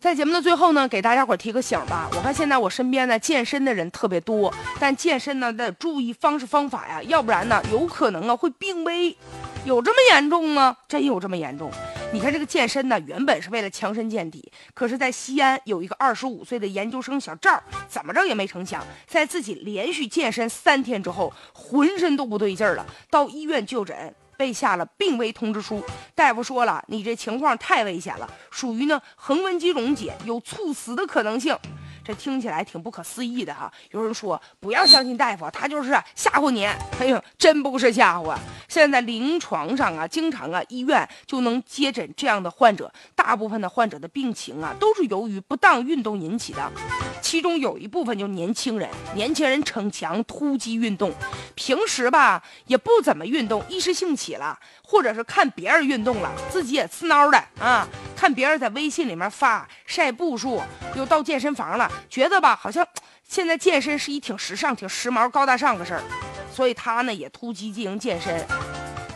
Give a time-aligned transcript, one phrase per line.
[0.00, 2.08] 在节目的最后呢，给大家伙提个醒吧。
[2.16, 9.14] 我看现在我身边呢健身的人特别多，但健身呢得注意方式方法呀，要不然呢有可能啊会病危。
[9.66, 10.74] 有这么严重吗？
[10.88, 11.70] 真有这么严重？
[12.14, 24.14] 你看这个健身呢，原本是为了强身健体，可是，在西安有一个二十五岁的研究生小赵，怎么着也没成想，在自己连续健身三天之后，浑身都不对劲儿了，到医院就诊。
[24.40, 25.84] 被下了病危通知书，
[26.14, 31.54] 大夫说了，你这情况太危险了，属于呢横纹肌溶解，有猝死的可能性。
[32.02, 33.70] 这听起来挺不可思议的哈。
[33.90, 36.64] 有人说不要相信大夫，他就是吓唬你。
[36.64, 38.34] 哎呦，真不是吓唬。
[38.70, 42.90] 现在临床上啊，经常啊，医院就能接诊这样的患者。
[43.16, 46.70] 大部分的患者的病情啊，都是由于不当运动引起的。
[47.20, 51.12] 其中有一部分就是年轻人，年轻人逞强突击运动，
[51.56, 57.88] 平时吧也不怎么运动，一时兴起了，或者是看别人运动了，自己也刺挠的啊。
[58.16, 60.62] 看别人在微信里面发晒步数，
[60.94, 62.86] 又到健身房了，觉得吧好像
[63.26, 66.02] 现在健身是一挺时尚、挺时髦、高大上的事儿，
[66.60, 68.46] 所以他呢也突击进行健身。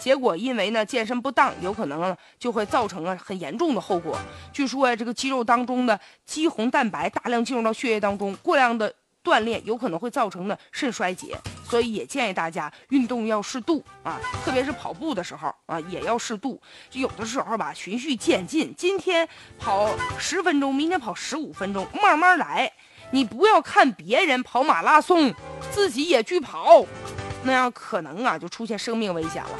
[0.00, 4.18] 结果因为呢健身不当，有可能就会造成啊很严重的后果。
[4.50, 8.90] 据说呀，这个肌肉当中的肌红蛋白大量进入到血液当中，过量的
[9.22, 11.36] 锻炼有可能会造成的肾衰竭。
[11.68, 16.58] 所以也建议大家运动要适度啊，特别是跑步的时候啊也要适度。
[16.88, 19.28] 就有的时候吧，循序渐进，今天
[19.58, 22.72] 跑十分钟，明天跑十五分钟，慢慢来。
[23.10, 25.32] 你不要看别人跑马拉松，
[25.70, 26.84] 自己也去跑，
[27.44, 29.50] 那样可能啊就出现生命危险了。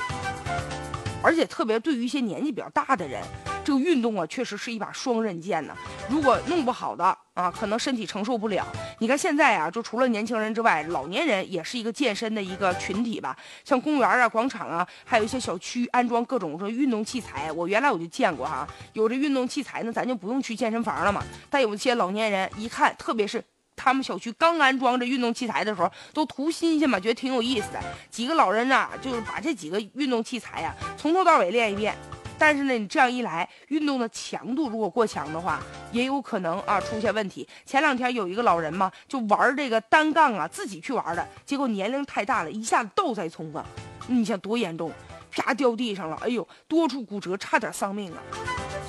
[1.22, 3.22] 而且特别对于一些年纪比较大的人，
[3.64, 5.74] 这个运动啊，确实是一把双刃剑呢。
[6.06, 8.66] 如果弄不好的啊，可能身体承受不了。
[8.98, 13.34] 你看现在啊，就除了年轻人之外，老年人也是一个健身的一个群体吧。
[13.64, 17.50] 像公园啊、广场啊，还有一些小区安装各种说运动器材。
[17.52, 21.24] 我原来我就见过哈，有这运动器材呢，咱就不用去健身房了嘛。
[21.48, 23.42] 但有一些老年人一看，特别是。
[23.84, 27.78] 他们小区刚安装这运动器材的时候，都图新鲜嘛，觉得挺有意思的。
[28.10, 31.94] 几个老人啊，就是把这几个运动器材呀，从头到尾练一遍。
[32.38, 35.60] 但是呢，你这样一来，运动的强度如果过强的话，
[35.92, 37.46] 也有可能啊出现问题。
[37.66, 43.62] 前两天有一个老人嘛，就玩这个单杠啊，自己去玩的，结果年龄太大了，一下子倒栽葱啊，
[44.06, 44.90] 你想多严重？
[45.30, 48.18] 啪掉地上了，哎呦，多处骨折，差点丧命啊！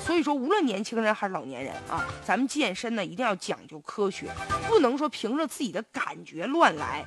[0.06, 4.30] 所以说，无论年轻人还是老年人啊，咱们健身呢一定要讲究科学，
[4.68, 7.04] 不能说凭着自己的感觉乱来。